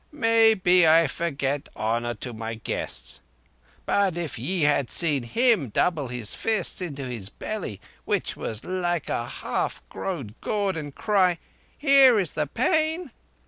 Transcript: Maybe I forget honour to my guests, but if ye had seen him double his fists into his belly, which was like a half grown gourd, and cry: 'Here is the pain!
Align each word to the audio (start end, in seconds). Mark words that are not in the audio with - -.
Maybe 0.11 0.87
I 0.87 1.05
forget 1.05 1.69
honour 1.75 2.15
to 2.15 2.33
my 2.33 2.55
guests, 2.55 3.19
but 3.85 4.17
if 4.17 4.39
ye 4.39 4.63
had 4.63 4.89
seen 4.89 5.21
him 5.21 5.69
double 5.69 6.07
his 6.07 6.33
fists 6.33 6.81
into 6.81 7.03
his 7.05 7.29
belly, 7.29 7.79
which 8.03 8.35
was 8.35 8.63
like 8.65 9.09
a 9.09 9.27
half 9.27 9.87
grown 9.89 10.33
gourd, 10.41 10.75
and 10.75 10.95
cry: 10.95 11.37
'Here 11.77 12.19
is 12.19 12.31
the 12.31 12.47
pain! 12.47 13.11